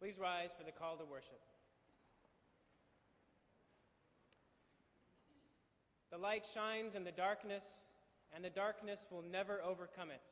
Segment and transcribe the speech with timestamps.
[0.00, 1.40] Please rise for the call to worship.
[6.12, 7.64] The light shines in the darkness,
[8.34, 10.22] and the darkness will never overcome it.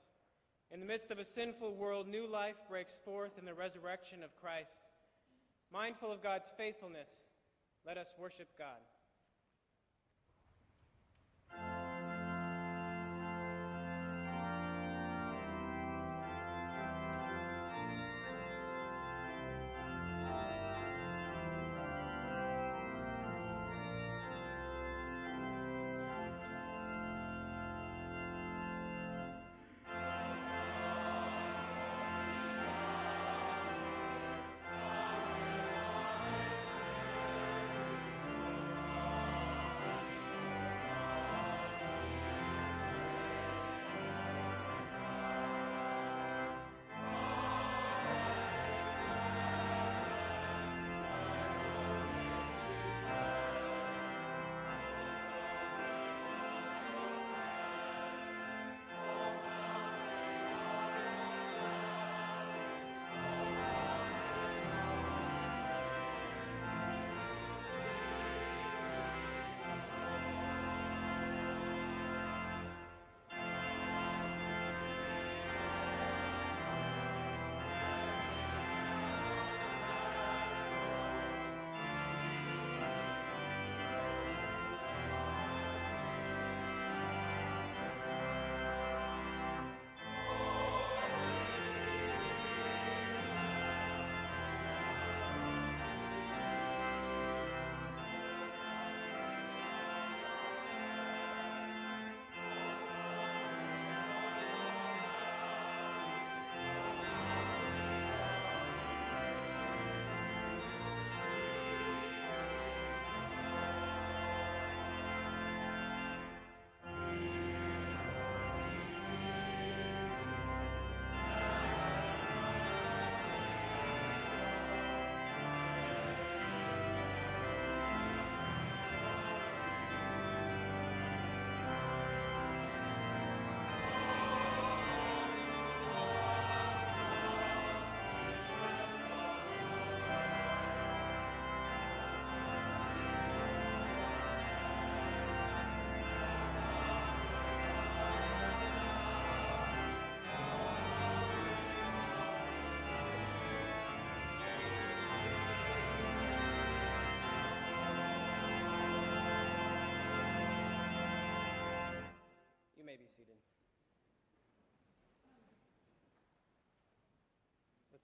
[0.73, 4.35] In the midst of a sinful world, new life breaks forth in the resurrection of
[4.41, 4.79] Christ.
[5.73, 7.09] Mindful of God's faithfulness,
[7.87, 8.83] let us worship God.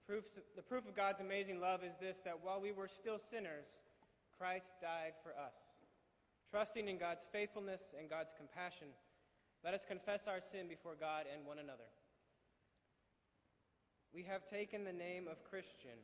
[0.03, 3.19] The proof, the proof of God's amazing love is this that while we were still
[3.19, 3.79] sinners,
[4.37, 5.55] Christ died for us.
[6.51, 8.87] Trusting in God's faithfulness and God's compassion,
[9.63, 11.87] let us confess our sin before God and one another.
[14.13, 15.97] We have taken the name of Christian,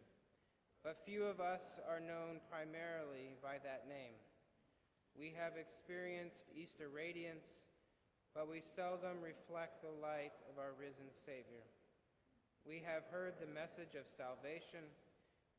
[0.82, 4.16] but few of us are known primarily by that name.
[5.12, 7.68] We have experienced Easter radiance,
[8.34, 11.68] but we seldom reflect the light of our risen Savior.
[12.68, 14.84] We have heard the message of salvation,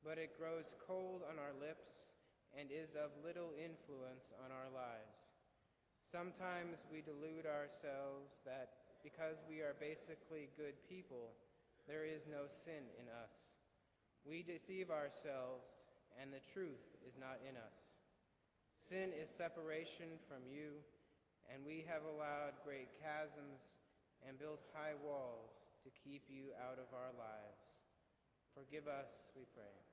[0.05, 2.12] but it grows cold on our lips
[2.52, 5.31] and is of little influence on our lives.
[6.11, 11.32] Sometimes we delude ourselves that because we are basically good people,
[11.87, 13.32] there is no sin in us.
[14.26, 15.81] We deceive ourselves,
[16.20, 18.02] and the truth is not in us.
[18.76, 20.82] Sin is separation from you,
[21.49, 23.62] and we have allowed great chasms
[24.26, 27.65] and built high walls to keep you out of our lives.
[28.55, 29.90] Forgive us, we pray.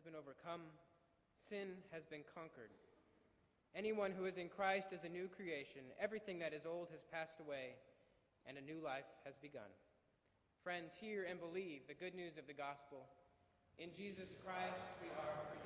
[0.00, 0.64] Has been overcome,
[1.36, 2.72] sin has been conquered.
[3.76, 5.82] Anyone who is in Christ is a new creation.
[6.00, 7.76] Everything that is old has passed away,
[8.48, 9.68] and a new life has begun.
[10.64, 13.04] Friends, hear and believe the good news of the gospel.
[13.78, 15.59] In Jesus Christ, we are forgiven.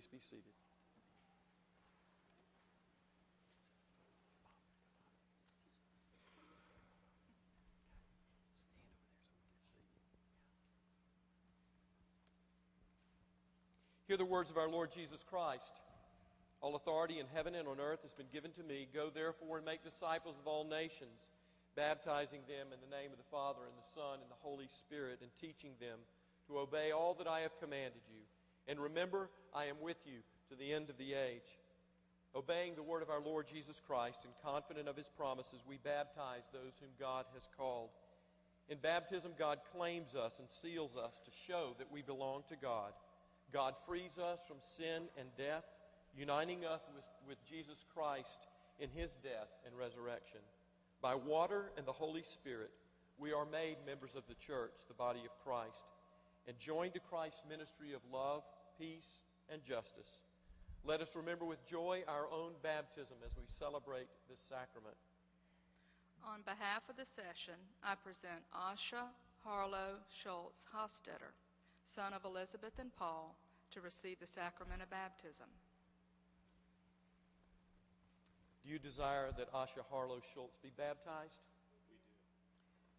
[0.00, 0.44] Please be seated.
[14.08, 15.60] Hear the words of our Lord Jesus Christ.
[16.62, 18.88] All authority in heaven and on earth has been given to me.
[18.94, 21.28] Go therefore and make disciples of all nations,
[21.76, 25.18] baptizing them in the name of the Father and the Son and the Holy Spirit,
[25.20, 25.98] and teaching them
[26.46, 28.19] to obey all that I have commanded you.
[28.68, 31.58] And remember, I am with you to the end of the age.
[32.34, 36.48] Obeying the word of our Lord Jesus Christ and confident of his promises, we baptize
[36.52, 37.90] those whom God has called.
[38.68, 42.92] In baptism, God claims us and seals us to show that we belong to God.
[43.52, 45.64] God frees us from sin and death,
[46.16, 48.46] uniting us with, with Jesus Christ
[48.78, 50.40] in his death and resurrection.
[51.02, 52.70] By water and the Holy Spirit,
[53.18, 55.84] we are made members of the church, the body of Christ,
[56.50, 58.42] and joined to Christ's ministry of love,
[58.76, 60.26] peace, and justice.
[60.84, 64.96] Let us remember with joy our own baptism as we celebrate this sacrament.
[66.26, 67.54] On behalf of the session,
[67.84, 69.14] I present Asha
[69.44, 71.38] Harlow Schultz Hostetter,
[71.84, 73.36] son of Elizabeth and Paul,
[73.70, 75.46] to receive the sacrament of baptism.
[78.64, 81.38] Do you desire that Asha Harlow Schultz be baptized?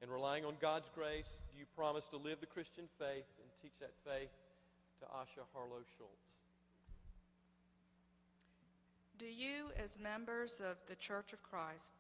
[0.02, 0.06] We.
[0.06, 3.80] And relying on God's grace, do you promise to live the Christian faith and teach
[3.80, 4.32] that faith
[5.00, 6.44] to Asha Harlow Schultz?
[9.18, 11.92] Do you, as members of the Church of Christ,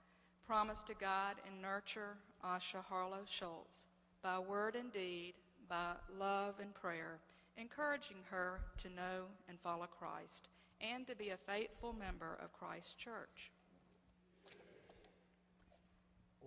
[0.47, 3.85] promise to guide and nurture Asha Harlow Schultz
[4.23, 5.33] by word and deed,
[5.69, 7.19] by love and prayer,
[7.57, 10.49] encouraging her to know and follow Christ,
[10.81, 13.51] and to be a faithful member of Christ's church?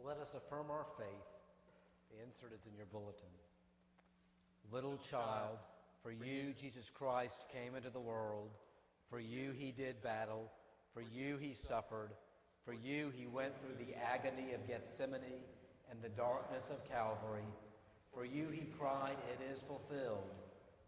[0.05, 1.34] Let us affirm our faith.
[2.15, 3.33] The insert is in your bulletin.
[4.71, 5.59] Little child,
[6.03, 8.51] for you Jesus Christ came into the world.
[9.11, 10.51] For you he did battle.
[10.93, 12.11] For you he suffered.
[12.65, 15.43] For you he went through the agony of Gethsemane
[15.91, 17.49] and the darkness of Calvary.
[18.13, 20.31] For you he cried, It is fulfilled.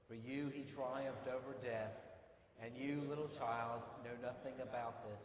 [0.06, 1.98] For you he triumphed over death.
[2.62, 5.22] And you, little child, know nothing about this.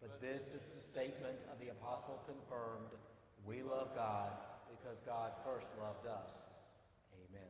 [0.00, 2.94] But this is the statement of the apostle confirmed.
[3.44, 4.30] We love God
[4.82, 6.42] because God first loved us.
[7.14, 7.42] Amen.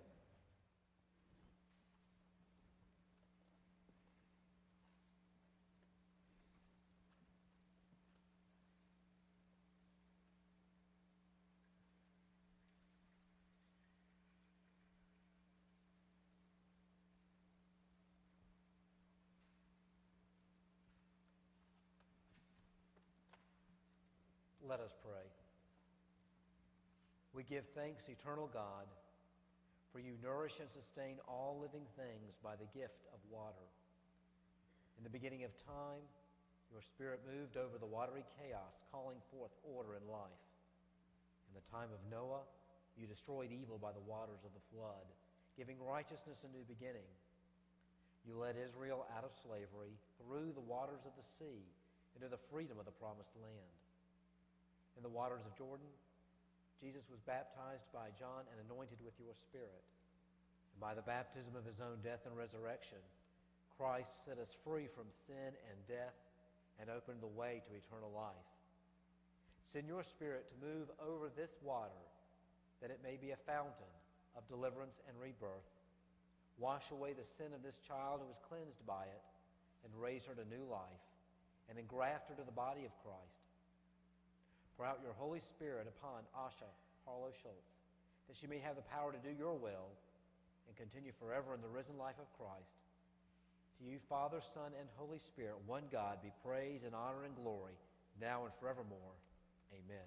[24.69, 25.41] Let us pray.
[27.33, 28.85] We give thanks, eternal God,
[29.93, 33.65] for you nourish and sustain all living things by the gift of water.
[35.01, 36.05] In the beginning of time,
[36.69, 40.45] your Spirit moved over the watery chaos, calling forth order and life.
[41.49, 42.45] In the time of Noah,
[42.97, 45.05] you destroyed evil by the waters of the flood,
[45.57, 47.09] giving righteousness a new beginning.
[48.29, 51.65] You led Israel out of slavery through the waters of the sea
[52.17, 53.77] into the freedom of the promised land.
[54.97, 55.89] In the waters of Jordan,
[56.83, 59.87] Jesus was baptized by John and anointed with your Spirit.
[60.75, 62.99] And by the baptism of his own death and resurrection,
[63.79, 66.19] Christ set us free from sin and death
[66.83, 68.51] and opened the way to eternal life.
[69.71, 72.03] Send your Spirit to move over this water
[72.83, 73.95] that it may be a fountain
[74.35, 75.71] of deliverance and rebirth.
[76.59, 79.23] Wash away the sin of this child who was cleansed by it
[79.87, 81.07] and raise her to new life
[81.71, 83.41] and engraft her to the body of Christ
[84.76, 86.69] Pour out your Holy Spirit upon Asha
[87.05, 87.76] Harlow Schultz,
[88.29, 89.93] that she may have the power to do your will
[90.67, 92.81] and continue forever in the risen life of Christ.
[93.79, 97.75] To you, Father, Son, and Holy Spirit, one God, be praise and honor and glory,
[98.21, 99.17] now and forevermore.
[99.73, 100.07] Amen.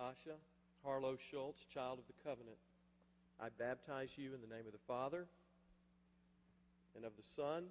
[0.00, 0.34] Asha
[0.84, 2.56] Harlow Schultz, child of the covenant,
[3.40, 5.26] I baptize you in the name of the Father
[6.96, 7.64] and of the Son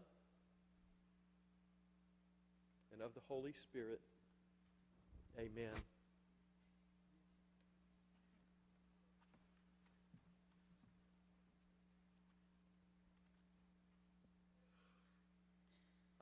[2.93, 3.99] and of the Holy Spirit.
[5.37, 5.75] Amen.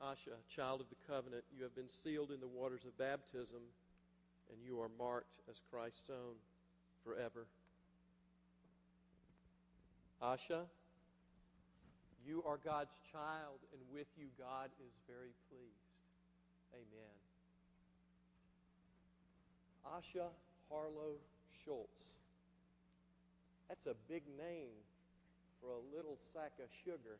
[0.02, 3.60] Asha, child of the covenant, you have been sealed in the waters of baptism,
[4.50, 6.34] and you are marked as Christ's own
[7.04, 7.46] forever.
[10.22, 10.68] Asha,
[12.26, 15.96] you are God's child, and with you, God is very pleased.
[16.74, 17.16] Amen.
[19.96, 20.28] Asha
[20.68, 21.16] Harlow
[21.64, 22.20] Schultz.
[23.68, 24.76] That's a big name
[25.60, 27.16] for a little sack of sugar.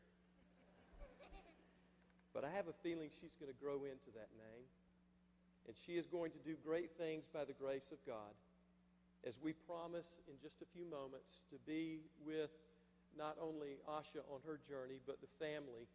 [2.33, 4.65] But I have a feeling she's going to grow into that name.
[5.67, 8.33] And she is going to do great things by the grace of God
[9.27, 12.51] as we promise in just a few moments to be with
[13.17, 15.87] not only Asha on her journey, but the family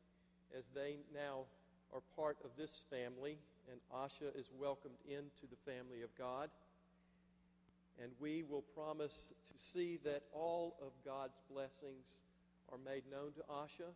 [0.56, 1.44] as they now
[1.92, 3.38] are part of this family,
[3.70, 6.50] and Asha is welcomed into the family of God.
[8.02, 12.22] And we will promise to see that all of God's blessings
[12.70, 13.90] are made known to Asha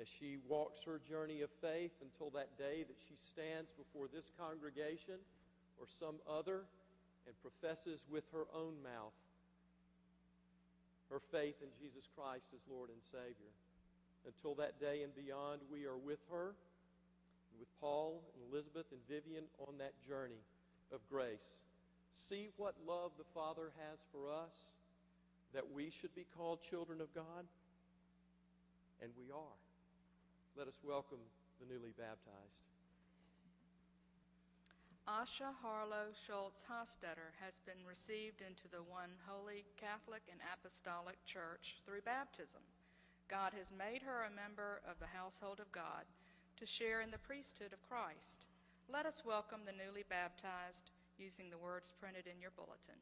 [0.00, 4.30] as she walks her journey of faith until that day that she stands before this
[4.38, 5.14] congregation
[5.78, 6.64] or some other
[7.26, 9.14] and professes with her own mouth
[11.10, 13.52] her faith in Jesus Christ as Lord and Savior.
[14.26, 16.54] Until that day and beyond, we are with her,
[17.58, 20.42] with Paul and Elizabeth and Vivian on that journey
[20.92, 21.62] of grace.
[22.12, 24.74] See what love the Father has for us,
[25.52, 27.46] that we should be called children of God,
[29.02, 29.58] and we are.
[30.56, 31.22] Let us welcome
[31.60, 32.73] the newly baptized.
[35.04, 41.76] Asha Harlow Schultz Hostetter has been received into the one holy Catholic and Apostolic Church
[41.84, 42.62] through baptism.
[43.28, 46.08] God has made her a member of the household of God
[46.56, 48.46] to share in the priesthood of Christ.
[48.88, 52.96] Let us welcome the newly baptized using the words printed in your bulletin.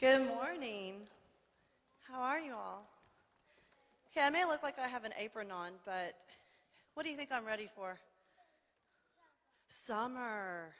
[0.00, 1.02] Good morning.
[2.10, 2.84] How are you all?
[4.10, 6.16] Okay, I may look like I have an apron on, but
[6.94, 7.96] what do you think I'm ready for?
[9.68, 10.74] Summer.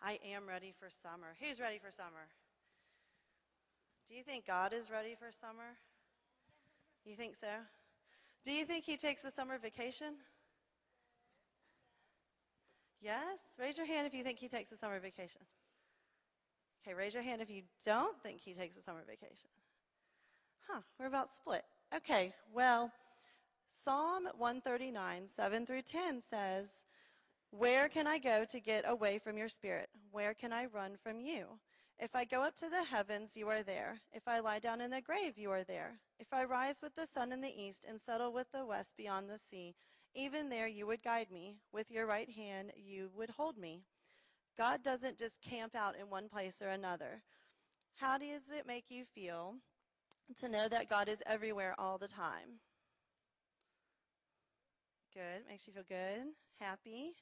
[0.00, 1.34] I am ready for summer.
[1.40, 2.28] Who's ready for summer?
[4.08, 5.76] Do you think God is ready for summer?
[7.04, 7.48] You think so?
[8.44, 10.14] Do you think He takes a summer vacation?
[13.02, 13.40] Yes?
[13.58, 15.40] Raise your hand if you think He takes a summer vacation.
[16.82, 19.48] Okay, raise your hand if you don't think He takes a summer vacation.
[20.68, 21.64] Huh, we're about split.
[21.94, 22.90] Okay, well,
[23.68, 26.84] Psalm 139, 7 through 10 says,
[27.50, 29.88] Where can I go to get away from your spirit?
[30.10, 31.46] Where can I run from you?
[31.98, 34.00] If I go up to the heavens, you are there.
[34.12, 36.00] If I lie down in the grave, you are there.
[36.18, 39.28] If I rise with the sun in the east and settle with the west beyond
[39.28, 39.74] the sea,
[40.14, 41.56] even there you would guide me.
[41.72, 43.82] With your right hand, you would hold me.
[44.56, 47.22] God doesn't just camp out in one place or another.
[47.96, 49.56] How does it make you feel
[50.36, 52.60] to know that God is everywhere all the time.
[55.12, 55.48] Good.
[55.48, 57.14] Makes you feel good, happy.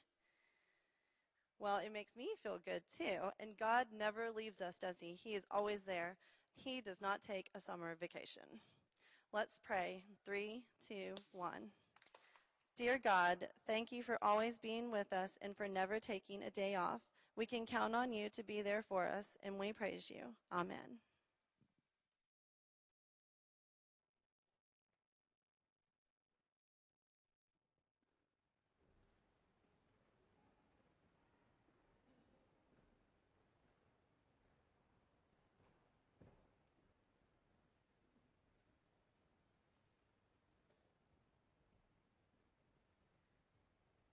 [1.57, 3.29] Well, it makes me feel good too.
[3.39, 5.17] And God never leaves us, does He?
[5.21, 6.17] He is always there.
[6.55, 8.61] He does not take a summer vacation.
[9.33, 10.03] Let's pray.
[10.25, 11.71] Three, two, one.
[12.77, 16.75] Dear God, thank you for always being with us and for never taking a day
[16.75, 17.01] off.
[17.39, 20.33] We can count on you to be there for us, and we praise you.
[20.51, 20.99] Amen.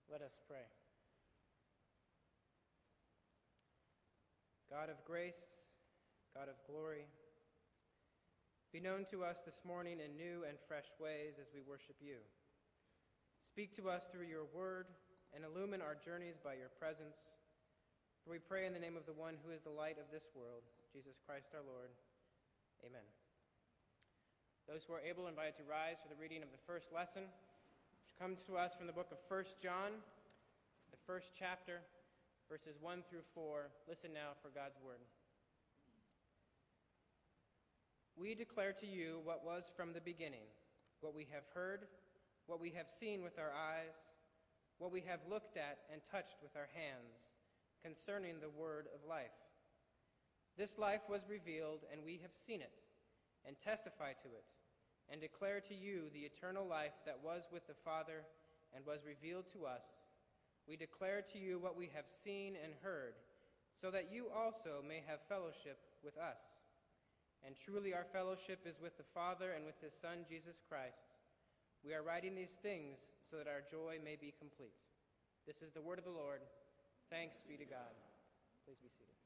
[0.09, 0.86] Let us pray.
[4.77, 5.65] God of grace,
[6.37, 7.09] God of glory,
[8.69, 12.21] be known to us this morning in new and fresh ways as we worship you.
[13.41, 14.85] Speak to us through your word
[15.33, 17.17] and illumine our journeys by your presence.
[18.21, 20.29] For we pray in the name of the one who is the light of this
[20.37, 20.61] world,
[20.93, 21.89] Jesus Christ our Lord.
[22.85, 23.09] Amen.
[24.69, 28.13] Those who are able invited to rise for the reading of the first lesson which
[28.21, 29.97] comes to us from the book of 1 John,
[30.93, 31.81] the first chapter,
[32.49, 33.69] verses 1 through 4.
[33.87, 34.99] Listen now for God's word.
[38.15, 40.47] We declare to you what was from the beginning,
[41.01, 41.85] what we have heard,
[42.47, 43.95] what we have seen with our eyes,
[44.79, 47.35] what we have looked at and touched with our hands
[47.83, 49.37] concerning the word of life.
[50.57, 52.73] This life was revealed, and we have seen it,
[53.45, 54.45] and testify to it
[55.09, 58.25] and declare to you the eternal life that was with the Father
[58.75, 60.06] and was revealed to us.
[60.67, 63.15] We declare to you what we have seen and heard,
[63.79, 66.43] so that you also may have fellowship with us.
[67.45, 71.07] And truly, our fellowship is with the Father and with his Son, Jesus Christ.
[71.85, 72.97] We are writing these things
[73.29, 74.75] so that our joy may be complete.
[75.45, 76.41] This is the word of the Lord.
[77.09, 77.95] Thanks be to God.
[78.65, 79.16] Please be seated.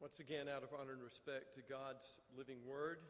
[0.00, 3.04] Once again, out of honor and respect to God's living word,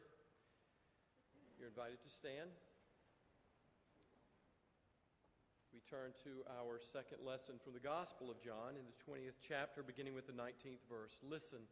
[1.54, 2.50] you're invited to stand.
[5.70, 9.86] We turn to our second lesson from the Gospel of John in the 20th chapter,
[9.86, 11.14] beginning with the 19th verse.
[11.22, 11.62] Listen,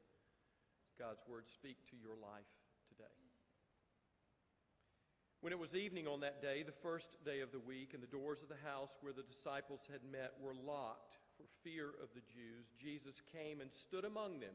[1.02, 2.54] God's word speak to your life
[2.87, 3.18] today.
[5.42, 8.07] When it was evening on that day, the first day of the week, and the
[8.07, 12.22] doors of the house where the disciples had met were locked for fear of the
[12.22, 14.54] Jews, Jesus came and stood among them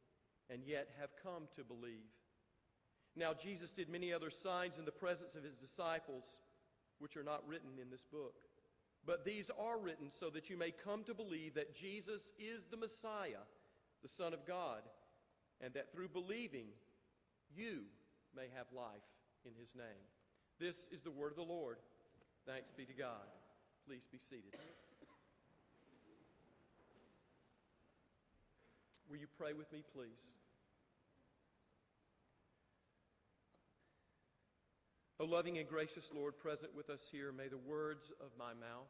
[0.51, 2.11] and yet have come to believe.
[3.15, 6.23] Now, Jesus did many other signs in the presence of his disciples,
[6.99, 8.35] which are not written in this book.
[9.05, 12.77] But these are written so that you may come to believe that Jesus is the
[12.77, 13.43] Messiah,
[14.03, 14.81] the Son of God,
[15.59, 16.67] and that through believing,
[17.55, 17.83] you
[18.35, 19.07] may have life
[19.45, 20.05] in his name.
[20.59, 21.77] This is the word of the Lord.
[22.45, 23.27] Thanks be to God.
[23.87, 24.55] Please be seated.
[29.09, 30.40] Will you pray with me, please?
[35.21, 38.89] O loving and gracious Lord, present with us here, may the words of my mouth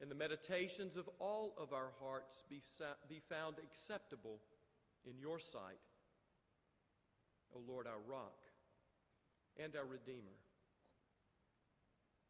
[0.00, 2.62] and the meditations of all of our hearts be,
[3.06, 4.38] be found acceptable
[5.04, 5.76] in your sight,
[7.54, 8.38] O Lord, our rock
[9.62, 10.38] and our Redeemer.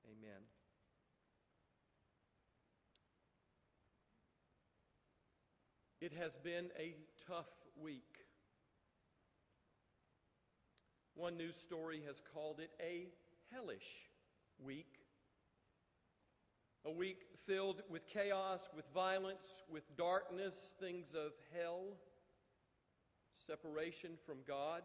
[0.06, 0.42] Amen.
[6.00, 6.96] It has been a
[7.28, 7.46] tough
[7.80, 8.23] week.
[11.16, 13.06] One news story has called it a
[13.52, 14.10] hellish
[14.58, 14.98] week.
[16.84, 21.84] A week filled with chaos, with violence, with darkness, things of hell,
[23.46, 24.82] separation from God.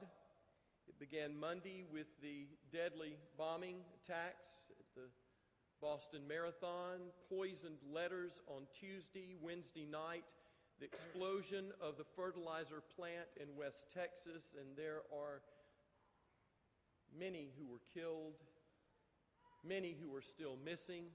[0.87, 4.45] It began Monday with the deadly bombing attacks
[4.79, 5.09] at the
[5.81, 10.25] Boston Marathon, poisoned letters on Tuesday, Wednesday night,
[10.79, 15.41] the explosion of the fertilizer plant in West Texas, and there are
[17.17, 18.35] many who were killed,
[19.63, 21.05] many who are still missing,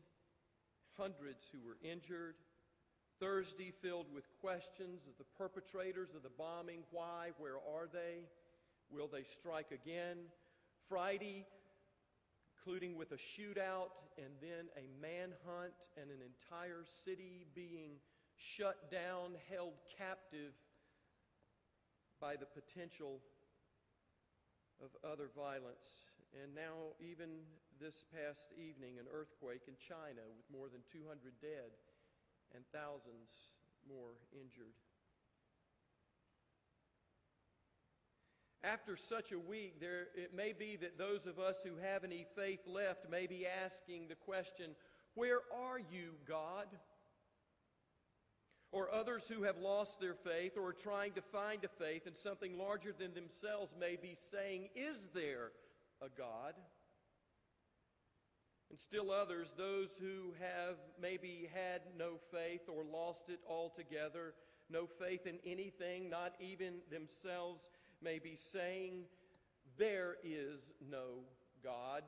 [0.97, 2.35] hundreds who were injured.
[3.21, 8.27] Thursday filled with questions of the perpetrators of the bombing why, where are they?
[8.91, 10.19] Will they strike again?
[10.89, 11.47] Friday,
[12.65, 17.93] concluding with a shootout and then a manhunt and an entire city being
[18.37, 20.53] shut down, held captive
[22.21, 23.21] by the potential
[24.83, 26.07] of other violence.
[26.43, 27.47] And now, even
[27.81, 31.71] this past evening, an earthquake in China with more than 200 dead
[32.55, 33.55] and thousands
[33.87, 34.75] more injured.
[38.65, 42.25] After such a week, there, it may be that those of us who have any
[42.35, 44.75] faith left may be asking the question,
[45.15, 46.67] Where are you, God?
[48.75, 52.17] Or others who have lost their faith or are trying to find a faith in
[52.17, 55.53] something larger than themselves may be saying, Is there
[56.03, 56.55] a God?
[58.71, 64.35] And still others, those who have maybe had no faith or lost it altogether,
[64.69, 67.63] no faith in anything, not even themselves,
[68.03, 69.05] may be saying,
[69.79, 71.23] There is no
[71.63, 72.03] God,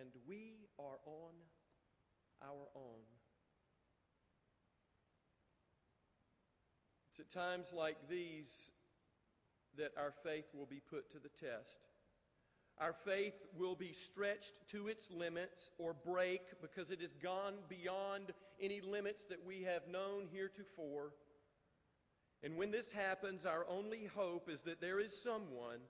[0.00, 1.34] and we are on
[2.42, 3.17] our own.
[7.18, 8.70] It's at times like these
[9.76, 11.80] that our faith will be put to the test.
[12.78, 18.32] Our faith will be stretched to its limits or break because it has gone beyond
[18.60, 21.12] any limits that we have known heretofore.
[22.44, 25.80] And when this happens, our only hope is that there is someone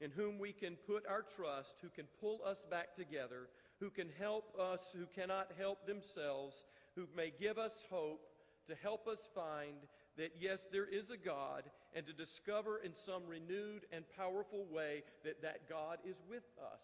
[0.00, 3.48] in whom we can put our trust, who can pull us back together,
[3.80, 6.54] who can help us who cannot help themselves,
[6.94, 8.28] who may give us hope
[8.68, 9.74] to help us find
[10.16, 15.02] that yes, there is a God, and to discover in some renewed and powerful way
[15.24, 16.82] that that God is with us.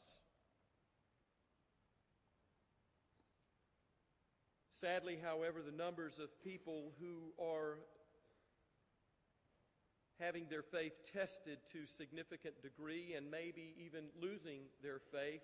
[4.71, 7.79] Sadly, however, the numbers of people who are
[10.18, 15.42] having their faith tested to significant degree and maybe even losing their faith,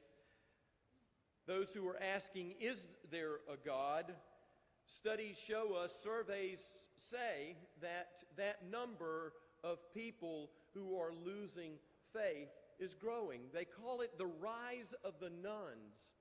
[1.46, 4.12] those who are asking, Is there a God?
[4.88, 6.64] Studies show us, surveys
[6.96, 11.72] say that that number of people who are losing
[12.12, 12.48] faith
[12.78, 13.42] is growing.
[13.52, 16.14] They call it the rise of the nones.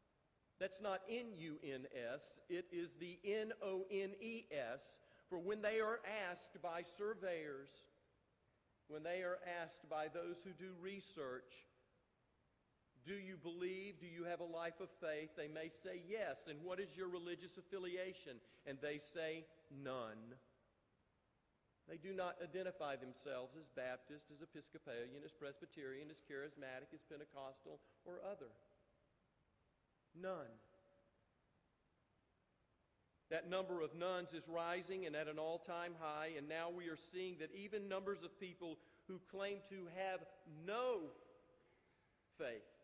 [0.59, 4.99] That's not N U N S, it is the N O N E S.
[5.29, 5.99] For when they are
[6.29, 7.69] asked by surveyors,
[8.87, 11.66] when they are asked by those who do research,
[13.07, 14.03] do you believe?
[14.03, 15.31] Do you have a life of faith?
[15.37, 16.51] They may say yes.
[16.51, 18.43] And what is your religious affiliation?
[18.67, 20.35] And they say none.
[21.87, 27.79] They do not identify themselves as Baptist, as Episcopalian, as Presbyterian, as Charismatic, as Pentecostal,
[28.03, 28.51] or other.
[30.11, 30.51] None.
[33.31, 36.87] That number of nones is rising and at an all time high, and now we
[36.89, 40.19] are seeing that even numbers of people who claim to have
[40.65, 40.99] no
[42.37, 42.76] faith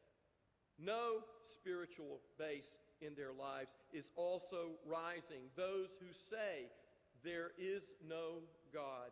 [0.79, 5.49] no spiritual base in their lives is also rising.
[5.55, 6.69] Those who say
[7.23, 8.41] there is no
[8.73, 9.12] God.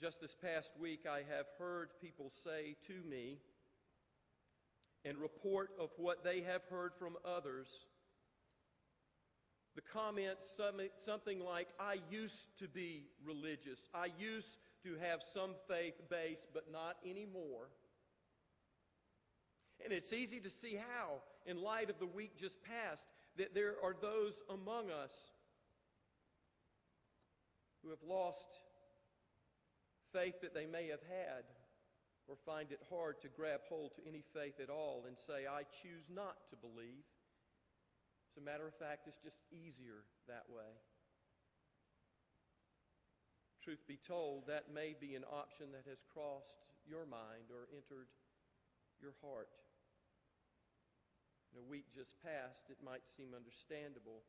[0.00, 3.38] Just this past week, I have heard people say to me
[5.04, 7.68] and report of what they have heard from others.
[9.74, 10.58] The comments,
[10.98, 13.88] something like, I used to be religious.
[13.94, 17.68] I used to have some faith base, but not anymore.
[19.84, 23.74] And it's easy to see how, in light of the week just past, that there
[23.84, 25.12] are those among us
[27.82, 28.48] who have lost
[30.12, 31.44] faith that they may have had
[32.26, 35.62] or find it hard to grab hold to any faith at all and say, I
[35.82, 37.06] choose not to believe.
[38.30, 40.74] As a matter of fact, it's just easier that way.
[43.62, 48.08] Truth be told, that may be an option that has crossed your mind or entered
[49.00, 49.48] your heart
[51.56, 54.22] in a week just past, it might seem understandable.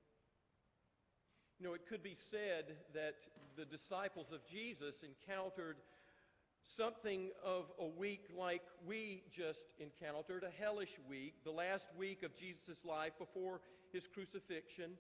[1.60, 3.16] You know, it could be said that
[3.58, 5.78] the disciples of Jesus encountered
[6.63, 12.36] something of a week like we just encountered, a hellish week, the last week of
[12.36, 13.62] Jesus' life before
[13.92, 14.92] his crucifixion.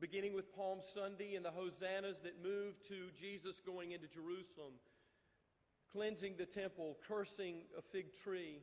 [0.00, 4.74] Beginning with Palm Sunday and the hosannas that moved to Jesus going into Jerusalem,
[5.92, 8.60] cleansing the temple, cursing a fig tree,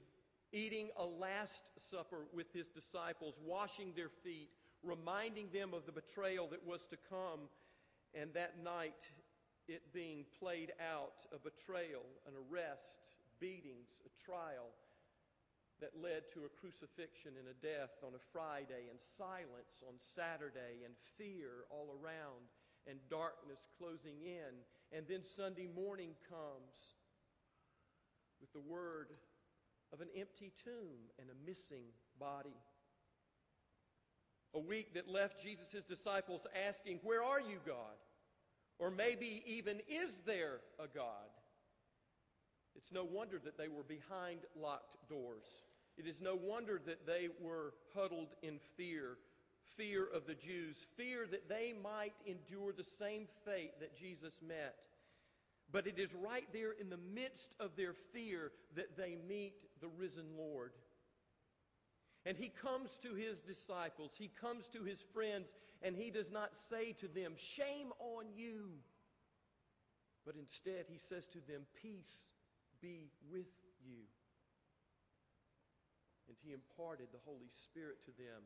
[0.52, 4.50] eating a Last Supper with his disciples, washing their feet,
[4.84, 7.48] reminding them of the betrayal that was to come,
[8.14, 9.08] and that night
[9.68, 13.00] it being played out a betrayal, an arrest,
[13.40, 14.68] beatings, a trial
[15.80, 20.84] that led to a crucifixion and a death on a Friday, and silence on Saturday,
[20.86, 22.46] and fear all around,
[22.88, 24.54] and darkness closing in.
[24.92, 26.98] And then Sunday morning comes
[28.42, 29.08] with the word
[29.93, 31.86] of an empty tomb and a missing
[32.19, 32.56] body.
[34.54, 37.97] A week that left Jesus' disciples asking, Where are you, God?
[38.80, 41.30] Or maybe even, Is there a God?
[42.75, 45.45] It's no wonder that they were behind locked doors.
[45.97, 49.17] It is no wonder that they were huddled in fear
[49.77, 54.86] fear of the Jews, fear that they might endure the same fate that Jesus met.
[55.71, 59.88] But it is right there in the midst of their fear that they meet the
[59.88, 60.71] risen Lord.
[62.25, 66.57] And he comes to his disciples, he comes to his friends, and he does not
[66.57, 68.69] say to them, Shame on you.
[70.25, 72.27] But instead, he says to them, Peace
[72.81, 73.49] be with
[73.84, 74.05] you.
[76.27, 78.43] And he imparted the Holy Spirit to them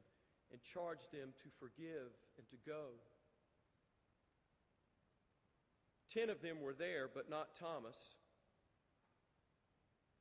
[0.51, 2.95] and charged them to forgive and to go.
[6.15, 7.97] Ten of them were there, but not Thomas.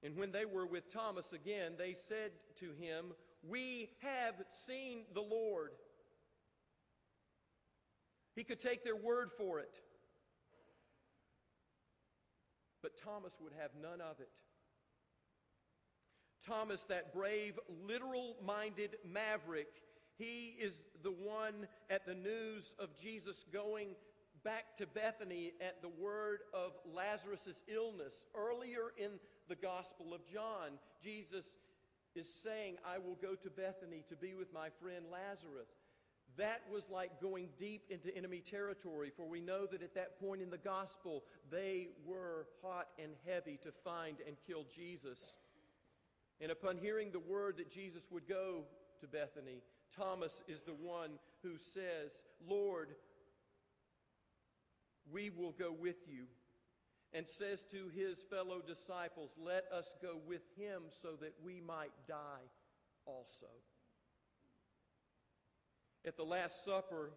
[0.02, 3.12] And when they were with Thomas again, they said to him,
[3.48, 5.70] We have seen the Lord.
[8.35, 9.80] He could take their word for it.
[12.83, 14.28] But Thomas would have none of it.
[16.44, 19.68] Thomas, that brave, literal minded maverick,
[20.18, 23.94] he is the one at the news of Jesus going
[24.44, 28.26] back to Bethany at the word of Lazarus' illness.
[28.35, 29.12] Earlier in
[29.48, 31.46] the Gospel of John, Jesus
[32.14, 35.68] is saying, I will go to Bethany to be with my friend Lazarus.
[36.37, 40.42] That was like going deep into enemy territory, for we know that at that point
[40.42, 45.33] in the gospel, they were hot and heavy to find and kill Jesus.
[46.40, 48.64] And upon hearing the word that Jesus would go
[49.00, 49.62] to Bethany,
[49.96, 52.88] Thomas is the one who says, Lord,
[55.12, 56.24] we will go with you.
[57.12, 61.92] And says to his fellow disciples, Let us go with him so that we might
[62.08, 62.48] die
[63.06, 63.46] also.
[66.04, 67.12] At the Last Supper,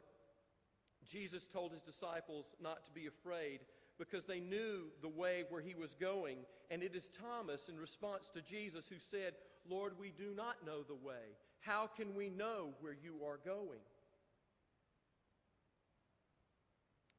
[1.11, 3.61] Jesus told his disciples not to be afraid
[3.97, 6.37] because they knew the way where he was going.
[6.69, 9.33] And it is Thomas, in response to Jesus, who said,
[9.67, 11.35] Lord, we do not know the way.
[11.59, 13.79] How can we know where you are going?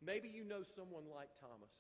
[0.04, 1.70] Maybe you know someone like Thomas.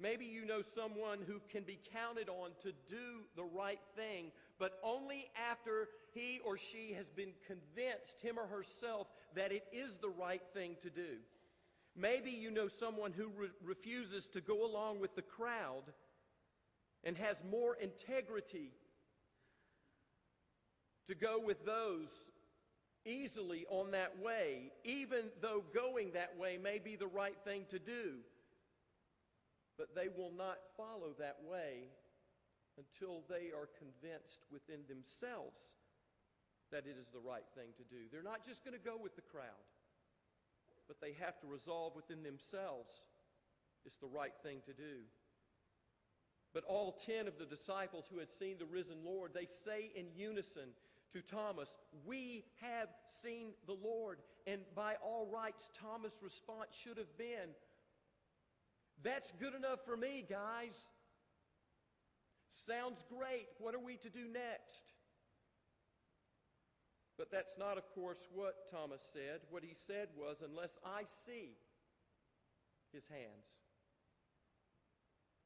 [0.00, 4.78] Maybe you know someone who can be counted on to do the right thing, but
[4.82, 10.08] only after he or she has been convinced, him or herself, that it is the
[10.08, 11.18] right thing to do.
[11.96, 15.84] Maybe you know someone who re- refuses to go along with the crowd
[17.04, 18.72] and has more integrity
[21.06, 22.08] to go with those
[23.04, 27.78] easily on that way, even though going that way may be the right thing to
[27.78, 28.20] do.
[29.76, 31.88] But they will not follow that way
[32.78, 35.60] until they are convinced within themselves
[36.70, 38.08] that it is the right thing to do.
[38.10, 39.66] They're not just going to go with the crowd
[40.86, 42.92] but they have to resolve within themselves
[43.84, 45.04] it's the right thing to do.
[46.54, 50.06] But all ten of the disciples who had seen the risen Lord, they say in
[50.16, 50.70] unison
[51.12, 51.68] to Thomas,
[52.04, 52.88] We have
[53.22, 54.18] seen the Lord.
[54.46, 57.54] And by all rights, Thomas' response should have been,
[59.02, 60.88] That's good enough for me, guys.
[62.48, 63.48] Sounds great.
[63.58, 64.94] What are we to do next?
[67.16, 69.40] But that's not, of course, what Thomas said.
[69.50, 71.56] What he said was, Unless I see
[72.92, 73.62] his hands,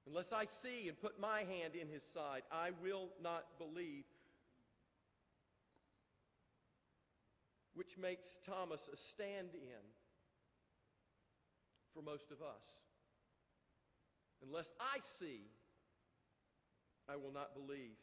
[0.06, 4.04] unless I see and put my hand in his side, I will not believe.
[7.78, 9.86] Which makes Thomas a stand in
[11.94, 12.64] for most of us.
[14.44, 15.42] Unless I see,
[17.08, 17.94] I will not believe.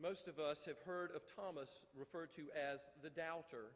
[0.00, 3.72] Most of us have heard of Thomas referred to as the doubter.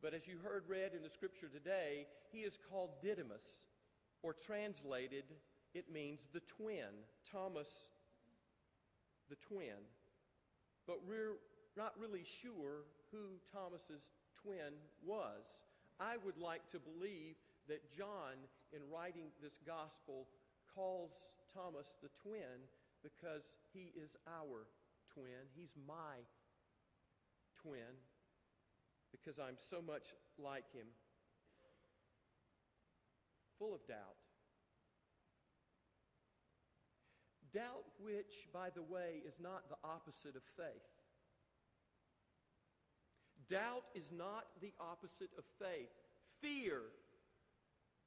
[0.00, 3.66] But as you heard read in the scripture today, he is called Didymus,
[4.22, 5.24] or translated,
[5.74, 7.04] it means the twin.
[7.30, 7.68] Thomas,
[9.28, 9.84] the twin.
[10.86, 11.34] But we're
[11.76, 14.10] not really sure who Thomas's
[14.42, 15.62] twin was.
[16.00, 17.36] I would like to believe
[17.68, 18.34] that John,
[18.72, 20.26] in writing this gospel,
[20.74, 21.12] calls
[21.52, 22.66] Thomas the twin
[23.02, 24.66] because he is our
[25.12, 25.46] twin.
[25.54, 26.22] He's my
[27.54, 27.94] twin
[29.12, 30.86] because I'm so much like him.
[33.58, 34.18] Full of doubt.
[37.52, 41.03] Doubt, which, by the way, is not the opposite of faith.
[43.48, 45.90] Doubt is not the opposite of faith.
[46.40, 46.80] Fear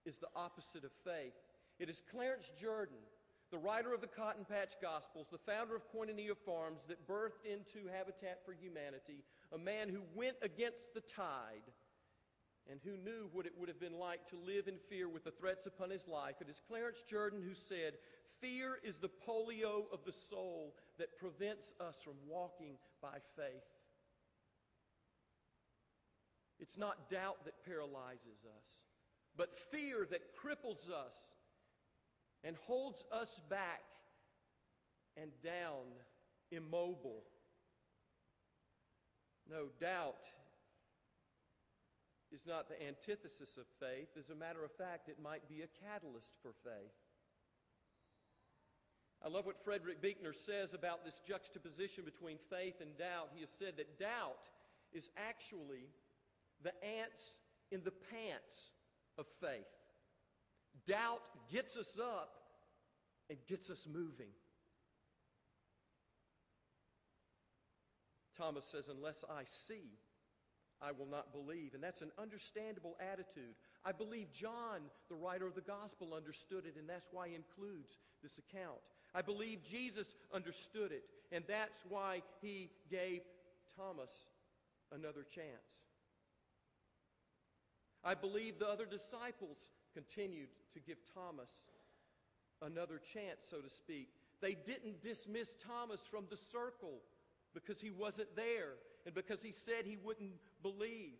[0.06, 1.34] is the opposite of faith.
[1.80, 2.98] It is Clarence Jordan
[3.52, 7.88] the writer of the Cotton Patch Gospels, the founder of Koinonia Farms that birthed into
[7.88, 9.24] Habitat for Humanity,
[9.54, 11.64] a man who went against the tide
[12.70, 15.32] and who knew what it would have been like to live in fear with the
[15.32, 16.36] threats upon his life.
[16.42, 17.94] It is Clarence Jordan who said,
[18.42, 23.64] Fear is the polio of the soul that prevents us from walking by faith.
[26.60, 28.68] It's not doubt that paralyzes us,
[29.36, 31.16] but fear that cripples us
[32.44, 33.84] and holds us back
[35.22, 35.86] and down,
[36.52, 37.24] immobile.
[39.50, 40.26] No doubt
[42.32, 44.10] is not the antithesis of faith.
[44.20, 46.94] As a matter of fact, it might be a catalyst for faith.
[49.26, 53.30] I love what Frederick Buechner says about this juxtaposition between faith and doubt.
[53.34, 54.50] He has said that doubt
[54.94, 55.90] is actually
[56.64, 57.40] the ants
[57.72, 58.72] in the pants
[59.18, 59.66] of faith.
[60.88, 62.30] Doubt gets us up
[63.30, 64.32] and gets us moving.
[68.38, 69.98] Thomas says, Unless I see,
[70.82, 71.74] I will not believe.
[71.74, 73.56] And that's an understandable attitude.
[73.84, 77.98] I believe John, the writer of the gospel, understood it, and that's why he includes
[78.22, 78.78] this account.
[79.16, 83.22] I believe Jesus understood it, and that's why he gave
[83.76, 84.12] Thomas
[84.92, 85.87] another chance.
[88.08, 89.58] I believe the other disciples
[89.94, 91.50] continued to give Thomas
[92.62, 94.08] another chance, so to speak.
[94.42, 97.02] They didn't dismiss Thomas from the circle
[97.54, 101.20] because he wasn't there and because he said he wouldn't believe.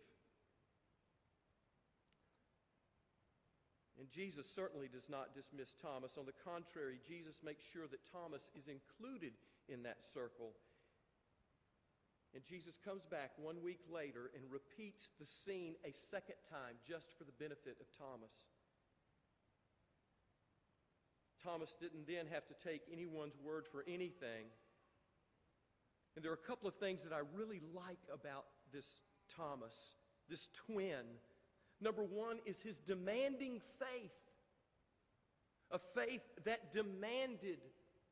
[3.98, 6.12] And Jesus certainly does not dismiss Thomas.
[6.16, 9.34] On the contrary, Jesus makes sure that Thomas is included
[9.68, 10.52] in that circle.
[12.34, 17.06] And Jesus comes back one week later and repeats the scene a second time just
[17.16, 18.32] for the benefit of Thomas.
[21.42, 24.52] Thomas didn't then have to take anyone's word for anything.
[26.14, 29.02] And there are a couple of things that I really like about this
[29.34, 29.94] Thomas,
[30.28, 31.04] this twin.
[31.80, 34.10] Number one is his demanding faith,
[35.70, 37.60] a faith that demanded